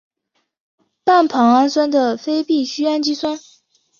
[1.03, 3.37] 半胱氨酸的非必需氨基酸。